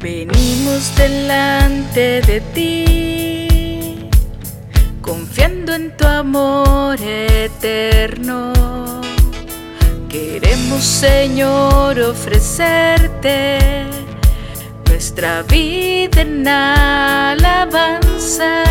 Venimos 0.00 0.96
delante 0.96 2.22
de 2.22 2.40
ti, 2.54 4.08
confiando 5.02 5.74
en 5.74 5.94
tu 5.94 6.06
amor 6.06 6.96
eterno. 6.98 8.54
Queremos, 10.08 10.82
Señor, 10.82 12.00
ofrecerte 12.00 13.58
nuestra 14.86 15.42
vida 15.42 16.22
en 16.22 16.48
alabanza. 16.48 18.64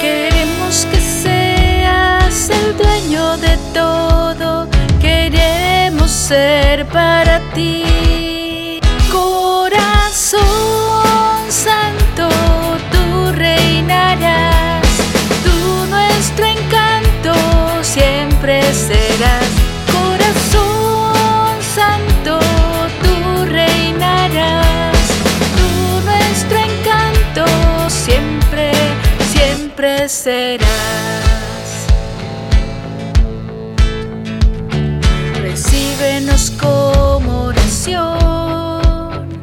Queremos 0.00 0.86
que 0.90 0.98
seas 0.98 2.48
el 2.48 2.78
dueño 2.78 3.36
de 3.36 3.58
todo, 3.74 4.70
queremos 5.02 6.10
ser 6.10 6.86
para 6.86 7.40
ti. 7.52 8.15
Serás. 30.08 30.66
Recíbenos 35.40 36.52
como 36.60 37.44
oración, 37.46 39.40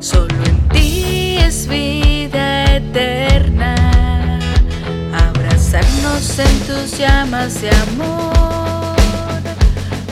solo 0.00 0.34
en 0.44 0.68
ti 0.70 1.38
es 1.38 1.66
vida 1.68 2.76
eterna. 2.76 3.74
Abrazarnos 5.28 6.38
en 6.38 6.60
tus 6.60 6.98
llamas 6.98 7.60
de 7.60 7.70
amor, 7.70 8.96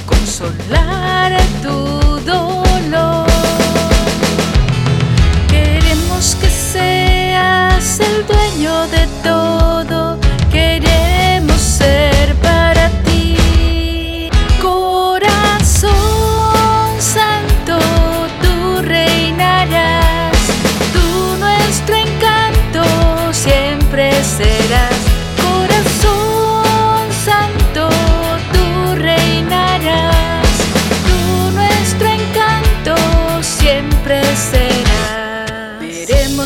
consolar 0.07 1.33
tu 1.63 2.21
dolor. 2.25 3.27
Queremos 5.49 6.37
que 6.41 6.49
seas 6.51 8.01
el 8.01 8.27
dueño 8.27 8.87
de 8.89 9.07
todo, 9.23 9.38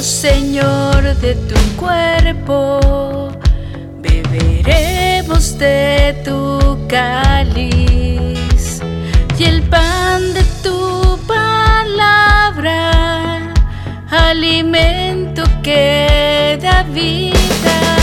Señor, 0.03 1.15
de 1.21 1.37
tu 1.37 1.55
cuerpo, 1.77 3.31
beberemos 4.01 5.57
de 5.57 6.21
tu 6.25 6.77
cáliz 6.89 8.83
y 9.39 9.45
el 9.45 9.63
pan 9.63 10.35
de 10.35 10.43
tu 10.61 11.21
palabra, 11.29 12.91
alimento 14.11 15.45
que 15.63 16.59
da 16.61 16.83
vida. 16.83 18.02